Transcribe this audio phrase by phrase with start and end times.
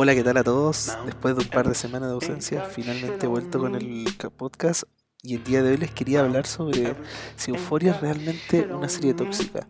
[0.00, 0.96] Hola, ¿qué tal a todos?
[1.06, 4.84] Después de un par de semanas de ausencia, finalmente he vuelto con el podcast
[5.24, 6.94] y el día de hoy les quería hablar sobre
[7.34, 9.66] si Euforia es realmente una serie tóxica.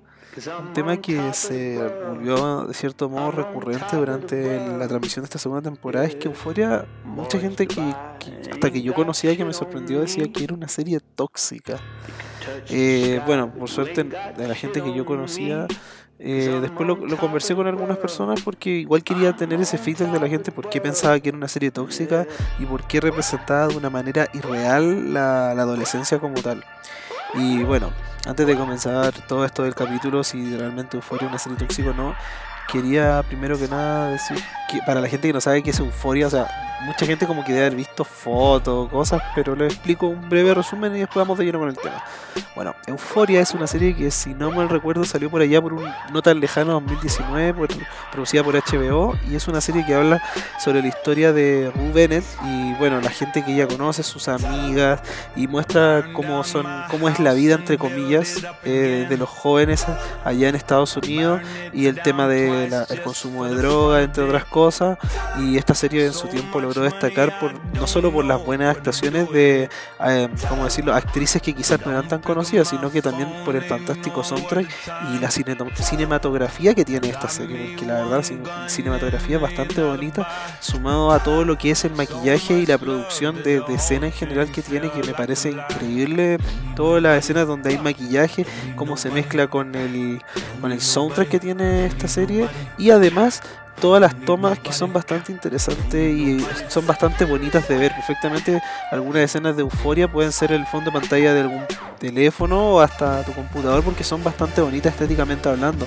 [0.60, 5.62] Un tema que se volvió de cierto modo recurrente durante la transmisión de esta segunda
[5.62, 7.80] temporada es que Euforia, mucha gente que,
[8.52, 11.79] hasta que yo conocía que me sorprendió decía que era una serie tóxica.
[12.68, 15.66] Eh, bueno, por suerte de la gente que yo conocía
[16.21, 20.29] eh, después lo, conversé con algunas personas porque igual quería tener ese feedback de la
[20.29, 22.26] gente por qué pensaba que era una serie tóxica
[22.59, 26.64] y por qué representaba de una manera irreal la, la adolescencia como tal.
[27.35, 27.93] Y bueno,
[28.26, 31.95] antes de comenzar todo esto del capítulo, si realmente Euphoria es una serie tóxica o
[31.95, 32.14] no,
[32.70, 36.27] quería primero que nada decir que para la gente que no sabe qué es Euforia,
[36.27, 36.47] o sea,
[36.83, 40.95] mucha gente como que debe haber visto fotos, cosas, pero les explico un breve resumen
[40.95, 42.05] y después vamos de lleno con el tema.
[42.55, 45.84] Bueno, Euforia es una serie que si no mal recuerdo salió por allá por un
[46.12, 47.69] no tan lejano 2019,
[48.12, 50.23] producida por HBO y es una serie que habla
[50.59, 55.01] sobre la historia de Ru Bennett y bueno, la gente que ella conoce, sus amigas
[55.35, 59.87] y muestra cómo son cómo es la vida entre comillas eh, de los jóvenes
[60.25, 61.41] allá en Estados Unidos
[61.73, 64.98] y el tema del consumo de droga, entre otras cosas
[65.39, 68.77] y esta serie en su tiempo lo logró destacar por no solo por las buenas
[68.77, 69.69] actuaciones de,
[70.05, 73.62] eh, ¿cómo decirlo?, actrices que quizás no eran tan conocidas, sino que también por el
[73.62, 74.69] fantástico soundtrack
[75.14, 80.29] y la cinematografía que tiene esta serie, porque la verdad la cinematografía es bastante bonita,
[80.61, 84.12] sumado a todo lo que es el maquillaje y la producción de, de escena en
[84.12, 86.39] general que tiene, que me parece increíble,
[86.77, 90.23] todas las escenas donde hay maquillaje, cómo se mezcla con el,
[90.61, 92.48] con el soundtrack que tiene esta serie,
[92.79, 93.43] y además
[93.81, 97.93] todas las tomas que son bastante interesantes y son bastante bonitas de ver.
[97.93, 98.61] Perfectamente
[98.91, 101.65] algunas escenas de euforia pueden ser el fondo de pantalla de algún
[101.99, 105.87] teléfono o hasta tu computador porque son bastante bonitas estéticamente hablando.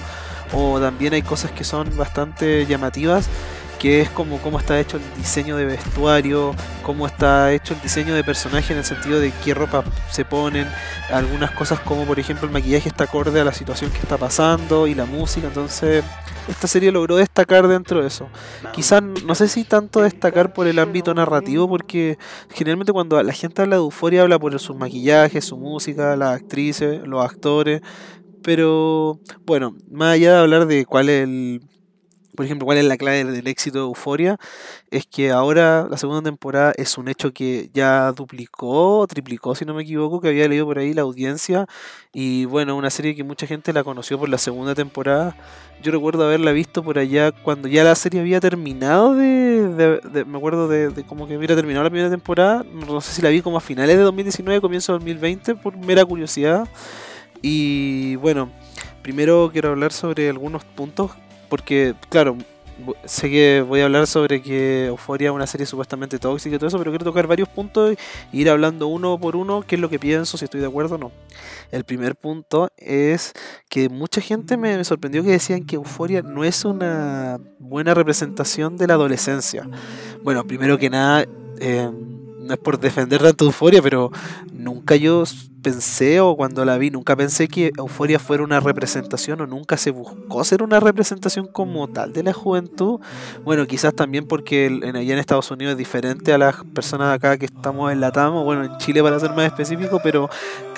[0.53, 3.29] O también hay cosas que son bastante llamativas
[3.81, 8.13] que es como cómo está hecho el diseño de vestuario, cómo está hecho el diseño
[8.13, 10.67] de personaje en el sentido de qué ropa se ponen,
[11.11, 14.85] algunas cosas como por ejemplo el maquillaje está acorde a la situación que está pasando
[14.85, 16.03] y la música, entonces
[16.47, 18.29] esta serie logró destacar dentro de eso.
[18.73, 22.17] Quizás no sé si tanto destacar por el ámbito narrativo, porque
[22.49, 27.01] generalmente cuando la gente habla de euforia habla por sus maquillajes, su música, las actrices,
[27.05, 27.81] los actores,
[28.43, 31.61] pero bueno, más allá de hablar de cuál es el
[32.35, 34.37] por ejemplo, cuál es la clave del éxito de Euforia,
[34.89, 39.73] es que ahora la segunda temporada es un hecho que ya duplicó, triplicó, si no
[39.73, 41.67] me equivoco, que había leído por ahí la audiencia.
[42.13, 45.35] Y bueno, una serie que mucha gente la conoció por la segunda temporada.
[45.81, 50.01] Yo recuerdo haberla visto por allá cuando ya la serie había terminado de...
[50.27, 52.63] me acuerdo de, de, como que hubiera terminado la primera temporada.
[52.63, 56.05] No sé si la vi como a finales de 2019, comienzo de 2020, por mera
[56.05, 56.67] curiosidad.
[57.41, 58.51] Y bueno,
[59.01, 61.11] primero quiero hablar sobre algunos puntos
[61.51, 62.37] porque, claro,
[63.03, 66.69] sé que voy a hablar sobre que Euforia es una serie supuestamente tóxica y todo
[66.69, 67.97] eso, pero quiero tocar varios puntos e
[68.31, 70.97] ir hablando uno por uno qué es lo que pienso, si estoy de acuerdo o
[70.97, 71.11] no.
[71.69, 73.33] El primer punto es
[73.67, 78.87] que mucha gente me sorprendió que decían que Euforia no es una buena representación de
[78.87, 79.67] la adolescencia.
[80.23, 81.25] Bueno, primero que nada,
[81.59, 81.91] eh,
[82.39, 84.09] no es por defender tanto Euforia, pero
[84.53, 85.25] nunca yo
[85.61, 89.91] pensé o cuando la vi, nunca pensé que Euforia fuera una representación o nunca se
[89.91, 92.99] buscó ser una representación como tal de la juventud.
[93.43, 97.37] Bueno, quizás también porque en, allá en Estados Unidos es diferente a las personas acá
[97.37, 100.29] que estamos en Latam o bueno, en Chile para ser más específico, pero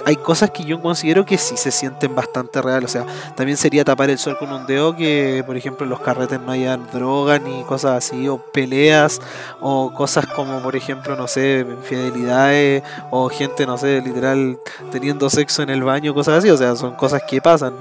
[0.05, 2.89] hay cosas que yo considero que sí se sienten bastante reales.
[2.89, 3.05] O sea,
[3.35, 6.51] también sería tapar el sol con un dedo que, por ejemplo, en los carretes no
[6.51, 9.21] hayan droga ni cosas así, o peleas,
[9.61, 14.57] o cosas como, por ejemplo, no sé, infidelidades, o gente, no sé, literal
[14.91, 17.73] teniendo sexo en el baño, cosas así, o sea, son cosas que pasan.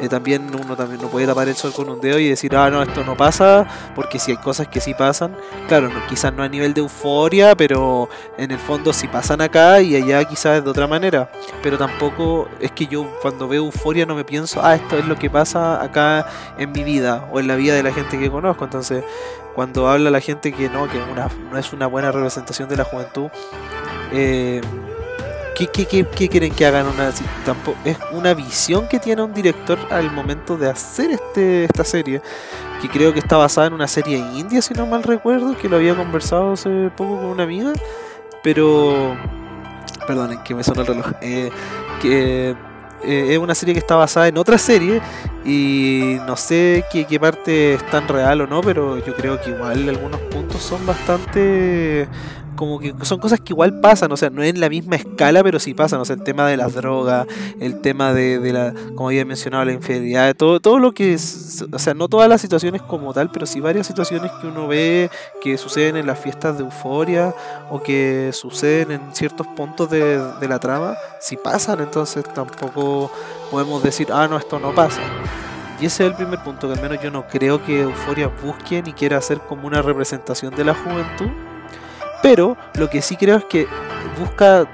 [0.00, 2.68] Eh, también uno también no puede tapar el sol con un dedo y decir, ah,
[2.68, 5.36] no, esto no pasa, porque si hay cosas que sí pasan,
[5.68, 9.80] claro, no, quizás no a nivel de euforia, pero en el fondo sí pasan acá
[9.80, 11.30] y allá quizás de otra manera.
[11.62, 15.16] Pero tampoco es que yo cuando veo euforia no me pienso, ah, esto es lo
[15.16, 16.26] que pasa acá
[16.58, 18.64] en mi vida o en la vida de la gente que conozco.
[18.64, 19.04] Entonces,
[19.54, 22.84] cuando habla la gente que no, que una, no es una buena representación de la
[22.84, 23.28] juventud,
[24.12, 24.60] eh,
[25.54, 26.86] ¿Qué, quieren que hagan?
[26.88, 32.20] Una, es una visión que tiene un director al momento de hacer este, esta serie,
[32.82, 35.76] que creo que está basada en una serie india, si no mal recuerdo, que lo
[35.76, 37.72] había conversado hace poco con una amiga,
[38.42, 39.16] pero...
[40.06, 41.12] Perdonen, que me sonó el reloj.
[41.22, 41.50] Eh,
[42.02, 42.54] que
[43.04, 45.00] eh, es una serie que está basada en otra serie
[45.44, 49.50] y no sé qué, qué, parte es tan real o no, pero yo creo que
[49.50, 52.08] igual algunos puntos son bastante
[52.56, 55.58] como que son cosas que igual pasan, o sea, no en la misma escala, pero
[55.58, 57.26] sí pasan, o sea, el tema de las drogas,
[57.60, 61.64] el tema de, de la, como había mencionado, la infidelidad, todo, todo lo que es,
[61.70, 65.10] o sea, no todas las situaciones como tal, pero sí varias situaciones que uno ve
[65.40, 67.34] que suceden en las fiestas de euforia
[67.70, 73.10] o que suceden en ciertos puntos de, de la trama, sí pasan, entonces tampoco
[73.50, 75.00] podemos decir, ah, no, esto no pasa.
[75.80, 78.80] Y ese es el primer punto, que al menos yo no creo que Euforia busque
[78.82, 81.30] ni quiera hacer como una representación de la juventud.
[82.24, 83.66] Pero lo que sí creo es que
[84.18, 84.66] busca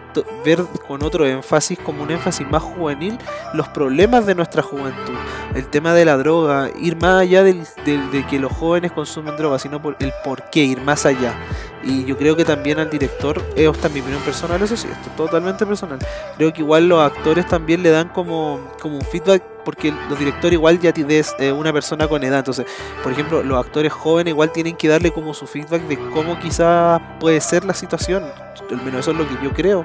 [0.44, 3.19] ver con otro énfasis, como un énfasis más juvenil,
[3.55, 5.14] los problemas de nuestra juventud.
[5.52, 9.58] El tema de la droga, ir más allá del, de que los jóvenes consumen droga,
[9.58, 11.35] sino por el por qué, ir más allá.
[11.82, 15.17] Y yo creo que también al director, es mi opinión personal, eso sí, esto es
[15.17, 15.99] totalmente personal.
[16.37, 20.52] Creo que igual los actores también le dan como, como un feedback, porque los directores
[20.52, 22.38] igual ya tienes eh, una persona con edad.
[22.38, 22.66] Entonces,
[23.02, 27.00] por ejemplo, los actores jóvenes igual tienen que darle como su feedback de cómo quizá
[27.18, 28.24] puede ser la situación.
[28.70, 29.84] Al menos eso es lo que yo creo.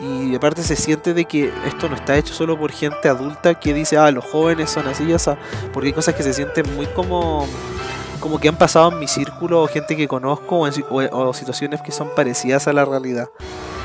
[0.00, 3.72] Y aparte se siente de que esto no está hecho solo por gente adulta que
[3.72, 5.16] dice, ah, los jóvenes son así, ya
[5.72, 7.46] porque hay cosas que se sienten muy como
[8.24, 12.08] como que han pasado en mi círculo o gente que conozco o, situaciones que son
[12.14, 13.28] parecidas a la realidad.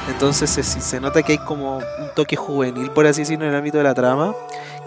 [0.08, 3.58] Entonces se, se nota que hay como un toque juvenil, por así decirlo, en el
[3.58, 4.34] ámbito de la trama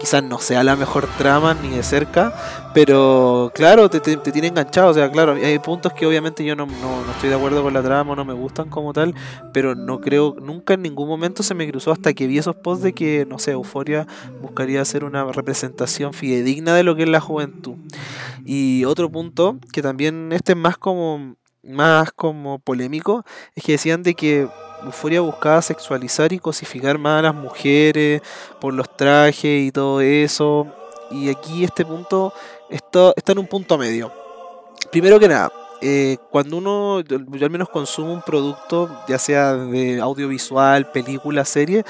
[0.03, 2.33] quizás no sea la mejor trama ni de cerca,
[2.73, 4.89] pero claro, te, tiene enganchado.
[4.89, 7.81] O sea, claro, hay puntos que obviamente yo no, no, estoy de acuerdo con la
[7.81, 9.15] trama, no me gustan como tal,
[9.53, 12.83] pero no creo, nunca en ningún momento se me cruzó hasta que vi esos posts
[12.83, 14.05] de que, no sé, Euforia
[14.41, 17.75] buscaría hacer una representación fidedigna de lo que es la juventud.
[18.43, 23.23] Y otro punto, que también este es más como más como polémico,
[23.55, 24.49] es que decían de que
[24.85, 28.21] Euforia buscaba sexualizar y cosificar más a las mujeres
[28.59, 30.67] por los trajes y todo eso.
[31.11, 32.33] Y aquí este punto
[32.69, 34.11] está, está en un punto medio.
[34.91, 35.51] Primero que nada,
[35.85, 41.83] eh, cuando uno, yo al menos consumo un producto, ya sea de audiovisual, película, serie,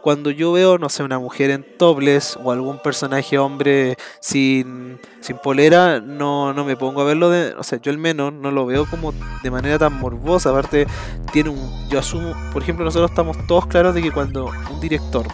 [0.00, 5.36] cuando yo veo, no sé, una mujer en topless o algún personaje hombre sin, sin
[5.38, 8.66] polera, no, no me pongo a verlo de, o sea, yo al menos no lo
[8.66, 9.12] veo como
[9.42, 10.86] de manera tan morbosa, aparte
[11.32, 15.26] tiene un, yo asumo, por ejemplo, nosotros estamos todos claros de que cuando un director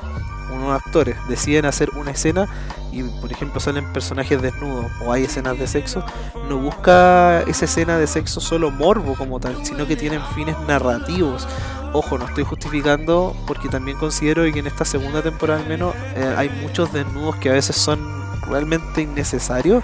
[0.70, 2.46] actores deciden hacer una escena
[2.92, 6.04] y por ejemplo salen personajes desnudos o hay escenas de sexo,
[6.48, 11.46] no busca esa escena de sexo solo morbo como tal, sino que tienen fines narrativos.
[11.92, 16.34] Ojo, no estoy justificando porque también considero que en esta segunda temporada al menos eh,
[16.36, 18.00] hay muchos desnudos que a veces son
[18.48, 19.82] realmente innecesarios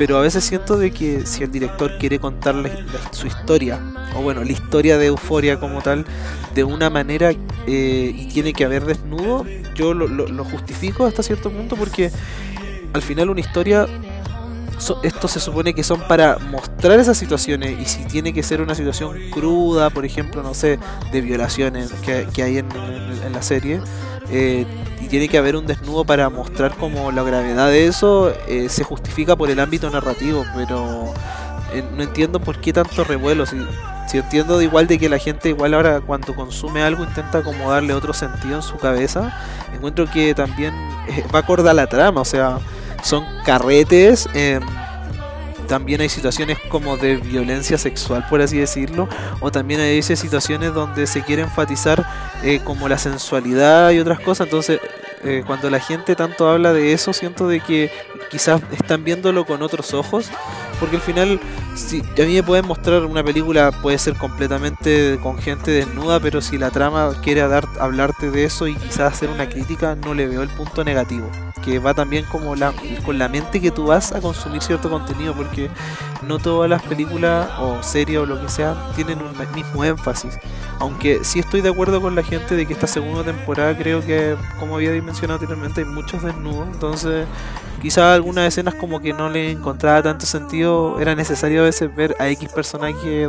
[0.00, 2.72] pero a veces siento de que si el director quiere contarle
[3.10, 3.78] su historia,
[4.16, 6.06] o bueno, la historia de Euforia como tal,
[6.54, 7.32] de una manera
[7.66, 9.44] eh, y tiene que haber desnudo,
[9.74, 12.10] yo lo, justifico hasta cierto punto porque
[12.94, 13.86] al final una historia
[15.02, 18.74] esto se supone que son para mostrar esas situaciones y si tiene que ser una
[18.74, 20.78] situación cruda, por ejemplo, no sé,
[21.12, 22.68] de violaciones que, hay en,
[23.34, 23.82] la serie,
[24.30, 24.64] eh,
[25.00, 28.84] y tiene que haber un desnudo para mostrar como la gravedad de eso, eh, se
[28.84, 31.12] justifica por el ámbito narrativo, pero
[31.72, 33.46] eh, no entiendo por qué tanto revuelo.
[33.46, 33.56] Si,
[34.08, 37.94] si entiendo igual de que la gente igual ahora cuando consume algo intenta como darle
[37.94, 39.36] otro sentido en su cabeza,
[39.72, 40.74] encuentro que también
[41.34, 42.58] va acorde a la trama, o sea,
[43.02, 44.28] son carretes.
[44.34, 44.62] Em,
[45.70, 49.08] también hay situaciones como de violencia sexual, por así decirlo,
[49.38, 52.04] o también hay situaciones donde se quiere enfatizar
[52.42, 54.80] eh, como la sensualidad y otras cosas, entonces
[55.22, 57.88] eh, cuando la gente tanto habla de eso, siento de que
[58.30, 60.30] quizás están viéndolo con otros ojos,
[60.78, 61.40] porque al final,
[61.74, 66.40] si a mí me pueden mostrar una película, puede ser completamente con gente desnuda, pero
[66.40, 70.26] si la trama quiere dar, hablarte de eso y quizás hacer una crítica, no le
[70.26, 71.30] veo el punto negativo
[71.62, 72.72] que va también como la,
[73.04, 75.70] con la mente que tú vas a consumir cierto contenido, porque
[76.22, 80.38] no todas las películas o series o lo que sea tienen un mismo énfasis.
[80.78, 84.36] Aunque sí estoy de acuerdo con la gente de que esta segunda temporada creo que,
[84.58, 87.26] como había mencionado anteriormente, hay muchos desnudos, entonces
[87.80, 92.14] quizás algunas escenas como que no le encontraba tanto sentido, era necesario a veces ver
[92.18, 93.28] a X personaje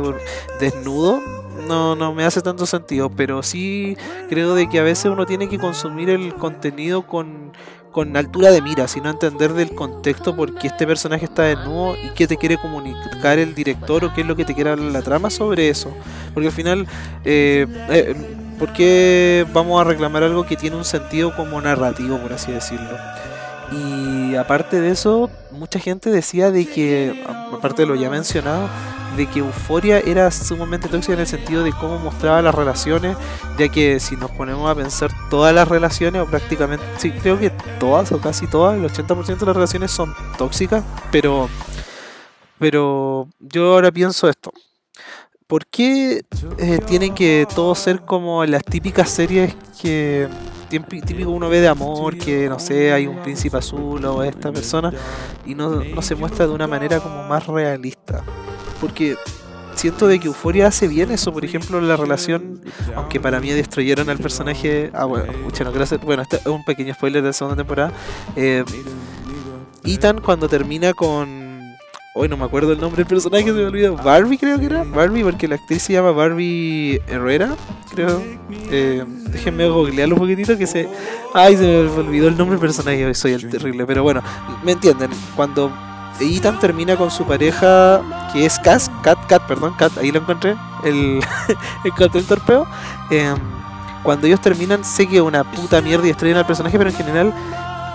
[0.60, 1.20] desnudo
[1.66, 3.96] no, no me hace tanto sentido, pero sí
[4.28, 7.52] creo de que a veces uno tiene que consumir el contenido con,
[7.90, 12.10] con altura de mira, sino entender del contexto por qué este personaje está desnudo y
[12.10, 15.02] qué te quiere comunicar el director o qué es lo que te quiere hablar la
[15.02, 15.92] trama sobre eso.
[16.34, 16.86] Porque al final,
[17.24, 18.14] eh, eh,
[18.58, 22.96] ¿por qué vamos a reclamar algo que tiene un sentido como narrativo, por así decirlo?
[23.72, 28.68] Y aparte de eso, mucha gente decía de que, aparte de lo ya mencionado,
[29.16, 33.16] de que Euforia era sumamente tóxica en el sentido de cómo mostraba las relaciones,
[33.58, 37.50] ya que si nos ponemos a pensar todas las relaciones, o prácticamente, sí, creo que
[37.78, 41.48] todas o casi todas, el 80% de las relaciones son tóxicas, pero,
[42.58, 44.52] pero yo ahora pienso esto.
[45.52, 46.24] ¿por qué
[46.56, 50.26] eh, tienen que todos ser como las típicas series que
[50.80, 54.92] típico uno ve de amor, que no sé, hay un príncipe azul o esta persona,
[55.46, 58.22] y no, no se muestra de una manera como más realista?
[58.80, 59.16] Porque
[59.74, 62.60] siento de que Euforia hace bien eso, por ejemplo, la relación,
[62.96, 66.64] aunque para mí destruyeron al personaje, ah bueno, no quiero hacer, bueno, este es un
[66.64, 67.92] pequeño spoiler de la segunda temporada,
[68.36, 68.64] eh,
[69.84, 71.41] Ethan cuando termina con
[72.14, 73.96] Hoy no me acuerdo el nombre del personaje, se me olvidó.
[73.96, 74.84] Barbie creo que era.
[74.84, 77.56] Barbie, porque la actriz se llama Barbie Herrera,
[77.90, 78.22] creo.
[78.70, 80.90] Eh, déjenme googlearlo un poquitito que se...
[81.32, 83.86] Ay, se me olvidó el nombre del personaje, soy el terrible.
[83.86, 84.22] Pero bueno,
[84.62, 85.10] me entienden.
[85.34, 85.72] Cuando
[86.20, 90.54] Ethan termina con su pareja, que es Kat, Kat, Kat, perdón, Kat, ahí lo encontré,
[90.84, 91.18] el,
[91.84, 92.66] el del torpeo.
[93.10, 93.38] Em,
[94.02, 97.32] cuando ellos terminan, sé que una puta mierda y estrellan al personaje, pero en general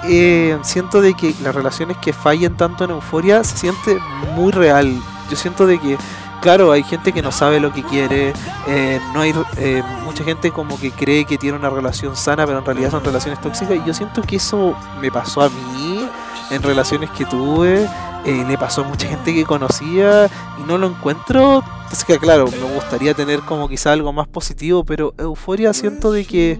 [0.06, 4.00] eh, siento de que las relaciones que fallen tanto en euforia se siente
[4.36, 5.01] muy real.
[5.30, 5.98] Yo siento de que,
[6.42, 8.34] claro, hay gente que no sabe lo que quiere,
[8.68, 12.60] eh, no hay eh, mucha gente como que cree que tiene una relación sana, pero
[12.60, 13.77] en realidad son relaciones tóxicas.
[13.77, 16.08] Y yo siento que eso me pasó a mí
[16.50, 17.88] en relaciones que tuve
[18.27, 21.63] eh, le pasó a mucha gente que conocía y no lo encuentro.
[21.84, 26.25] Entonces que claro, me gustaría tener como quizá algo más positivo, pero Euforia siento de
[26.25, 26.60] que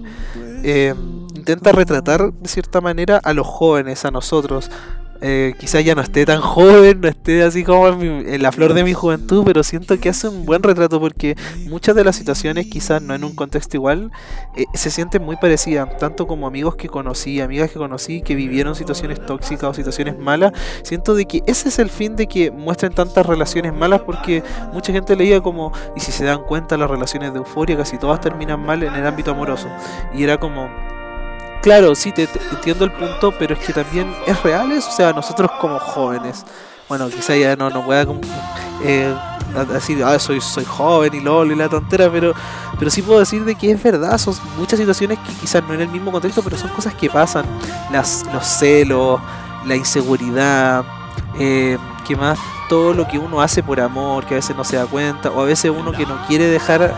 [0.64, 0.94] eh,
[1.38, 4.70] intenta retratar de cierta manera a los jóvenes, a nosotros,
[5.20, 8.84] eh, quizás ya no esté tan joven, no esté así como en, la flor de
[8.84, 11.34] mi juventud, pero siento que hace un buen retrato porque
[11.66, 14.12] muchas de las situaciones, quizás no en un contexto igual,
[14.56, 18.76] eh, se sienten muy parecidas, tanto como amigos que conocí, amigas que conocí que vivieron
[18.76, 20.52] situaciones tóxicas o situaciones malas.
[20.82, 24.92] Siento de que ese es el fin de que muestren tantas relaciones malas porque mucha
[24.92, 28.64] gente leía como, y si se dan cuenta las relaciones de euforia, casi todas terminan
[28.64, 29.68] mal en el ámbito amoroso.
[30.14, 30.68] Y era como
[31.68, 34.88] Claro, sí, te, entiendo el punto, pero es que también es real eso.
[34.88, 36.46] O sea, nosotros como jóvenes,
[36.88, 38.06] bueno, quizá ya no, no pueda
[38.82, 39.14] eh,
[39.70, 42.32] decir, ah, soy, soy joven y lol y la tontera, pero,
[42.78, 44.16] pero sí puedo decir de que es verdad.
[44.16, 47.44] Son muchas situaciones que quizás no en el mismo contexto, pero son cosas que pasan.
[47.92, 49.20] Las, los celos,
[49.66, 50.86] la inseguridad,
[51.38, 52.38] eh, que más
[52.70, 55.42] todo lo que uno hace por amor, que a veces no se da cuenta, o
[55.42, 56.94] a veces uno que no quiere dejar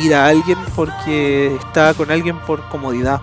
[0.00, 3.22] ir a alguien porque está con alguien por comodidad.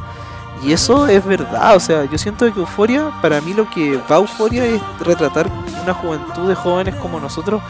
[0.64, 4.18] Y eso es verdad, o sea, yo siento que Euforia, para mí lo que va
[4.18, 5.50] a Euforia es retratar
[5.82, 7.62] una juventud de jóvenes como nosotros,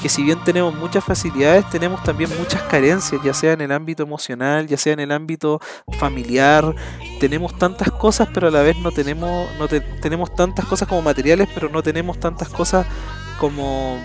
[0.00, 4.04] que si bien tenemos muchas facilidades, tenemos también muchas carencias, ya sea en el ámbito
[4.04, 5.60] emocional, ya sea en el ámbito
[5.98, 6.72] familiar,
[7.18, 11.48] tenemos tantas cosas, pero a la vez no tenemos, no tenemos tantas cosas como materiales,
[11.52, 12.86] pero no tenemos tantas cosas
[13.40, 13.98] como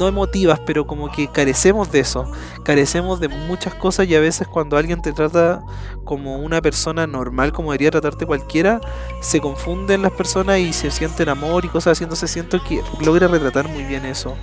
[0.00, 2.24] no emotivas, pero como que carecemos de eso,
[2.64, 5.62] carecemos de muchas cosas y a veces cuando alguien te trata
[6.04, 8.80] como una persona normal, como debería tratarte cualquiera,
[9.20, 13.28] se confunden las personas y se sienten amor y cosas así, entonces siento que logra
[13.28, 14.34] retratar muy bien eso.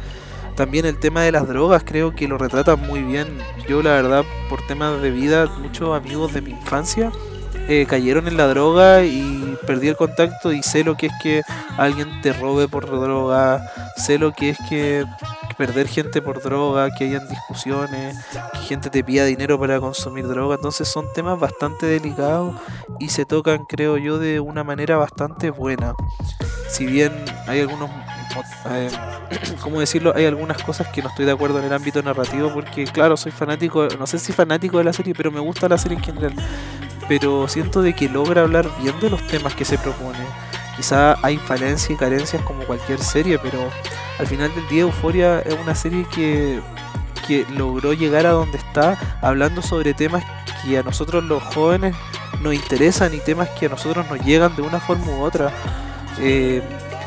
[0.55, 3.27] También el tema de las drogas creo que lo retrata muy bien.
[3.67, 7.11] Yo la verdad por temas de vida, muchos amigos de mi infancia
[7.69, 11.41] eh, cayeron en la droga y perdí el contacto y sé lo que es que
[11.77, 13.61] alguien te robe por droga,
[13.97, 15.03] sé lo que es que
[15.57, 18.17] perder gente por droga, que hayan discusiones,
[18.53, 20.55] que gente te pida dinero para consumir droga.
[20.55, 22.55] Entonces son temas bastante delicados
[22.99, 25.95] y se tocan, creo yo, de una manera bastante buena.
[26.69, 27.13] Si bien
[27.47, 27.89] hay algunos
[28.69, 28.89] eh,
[29.61, 30.13] ¿cómo decirlo?
[30.15, 33.31] Hay algunas cosas que no estoy de acuerdo en el ámbito narrativo porque, claro, soy
[33.31, 36.33] fanático, no sé si fanático de la serie, pero me gusta la serie en general
[37.07, 40.19] pero siento de que logra hablar bien de los temas que se propone.
[40.77, 43.69] Quizá hay falencias y carencias como cualquier serie, pero
[44.19, 46.61] al final del día Euforia es una serie que,
[47.27, 50.23] que logró llegar a donde está hablando sobre temas
[50.63, 51.95] que a nosotros los jóvenes
[52.41, 55.51] nos interesan y temas que a nosotros nos llegan de una forma u otra.
[56.19, 56.61] Eh,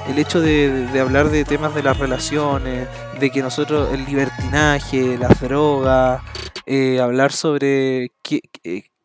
[0.08, 5.40] el hecho de, hablar de temas de las relaciones, de que nosotros el libertinaje, las
[5.40, 6.22] drogas,
[6.66, 8.40] eh, hablar sobre qué,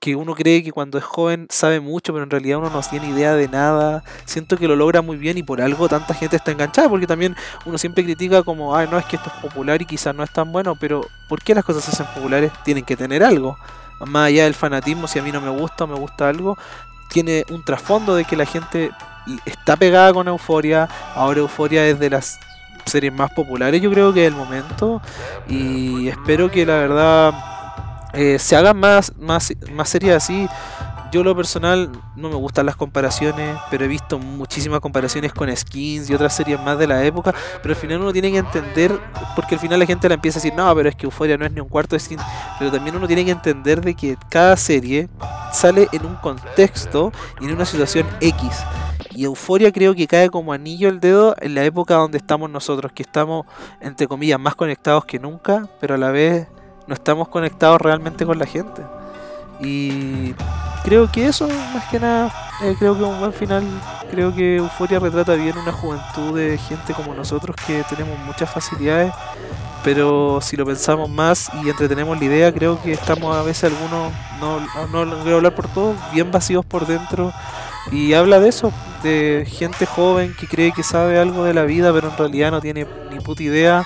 [0.05, 3.09] que uno cree que cuando es joven sabe mucho, pero en realidad uno no tiene
[3.09, 4.03] idea de nada.
[4.25, 7.35] Siento que lo logra muy bien y por algo tanta gente está enganchada, porque también
[7.65, 10.29] uno siempre critica como, ay, no, es que esto es popular y quizás no es
[10.31, 12.51] tan bueno, pero ¿por qué las cosas se hacen populares?
[12.63, 13.57] Tienen que tener algo.
[14.01, 16.55] Más allá del fanatismo, si a mí no me gusta o me gusta algo,
[17.09, 18.91] tiene un trasfondo de que la gente
[19.43, 20.87] está pegada con Euforia.
[21.15, 22.37] Ahora Euforia es de las
[22.85, 25.01] series más populares, yo creo que es el momento.
[25.49, 27.54] Y espero que la verdad
[28.15, 30.47] eh, se hagan más, más, más así.
[31.11, 36.09] Yo lo personal no me gustan las comparaciones, pero he visto muchísimas comparaciones con skins
[36.09, 38.99] y otras series más de la época, pero al final uno tiene que entender,
[39.35, 41.45] porque al final la gente la empieza a decir, no, pero es que Euphoria no
[41.45, 42.17] es ni un cuarto de skin,
[42.59, 45.07] pero también uno tiene que entender de que cada serie
[45.53, 48.49] sale en un contexto y en una situación X.
[49.11, 52.91] Y Euforia creo que cae como anillo el dedo en la época donde estamos nosotros,
[52.91, 53.45] que estamos,
[53.79, 56.47] entre comillas, más conectados que nunca, pero a la vez
[56.87, 58.81] no estamos conectados realmente con la gente.
[59.59, 60.33] Y
[60.83, 63.63] creo que eso, más que nada, eh, creo que un buen final.
[64.11, 69.11] Creo que Euforia retrata bien una juventud de gente como nosotros que tenemos muchas facilidades,
[69.83, 74.13] pero si lo pensamos más y entretenemos la idea, creo que estamos a veces algunos,
[74.39, 74.59] no,
[75.05, 77.33] no, quiero hablar por todos, bien vacíos por dentro.
[77.91, 78.71] Y habla de eso,
[79.03, 82.61] de gente joven que cree que sabe algo de la vida, pero en realidad no
[82.61, 83.85] tiene ni puta idea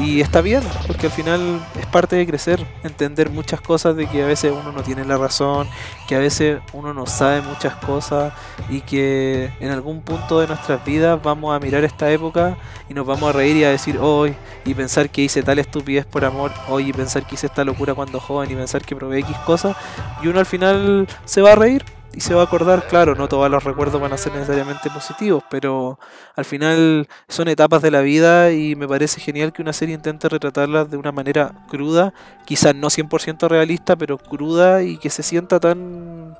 [0.00, 4.22] y está bien, porque al final es parte de crecer, entender muchas cosas de que
[4.22, 5.68] a veces uno no tiene la razón,
[6.06, 8.32] que a veces uno no sabe muchas cosas
[8.70, 12.56] y que en algún punto de nuestras vidas vamos a mirar esta época
[12.88, 16.06] y nos vamos a reír y a decir hoy y pensar que hice tal estupidez
[16.06, 19.20] por amor hoy y pensar que hice esta locura cuando joven y pensar que probé
[19.20, 19.76] X cosas
[20.22, 23.28] y uno al final se va a reír y se va a acordar, claro, no
[23.28, 26.00] todos los recuerdos van a ser necesariamente positivos, pero
[26.34, 30.28] al final son etapas de la vida y me parece genial que una serie intente
[30.28, 32.12] retratarlas de una manera cruda,
[32.44, 36.36] quizás no 100% realista, pero cruda y que se sienta tan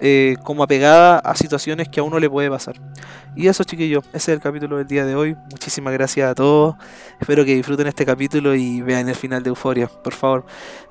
[0.00, 2.76] eh, como apegada a situaciones que a uno le puede pasar.
[3.34, 5.36] Y eso chiquillos, ese es el capítulo del día de hoy.
[5.50, 6.76] Muchísimas gracias a todos.
[7.20, 10.44] Espero que disfruten este capítulo y vean el final de Euforia, por favor.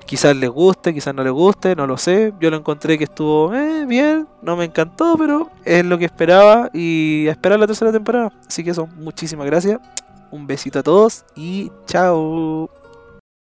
[0.06, 2.32] Quizás les guste, quizás no les guste, no lo sé.
[2.40, 6.70] Yo lo encontré que estuvo eh, bien, no me encantó, pero es lo que esperaba
[6.72, 8.32] y a esperar la tercera temporada.
[8.46, 9.78] Así que eso, muchísimas gracias.
[10.30, 12.77] Un besito a todos y chao.